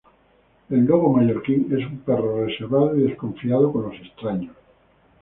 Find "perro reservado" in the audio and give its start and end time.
1.99-2.95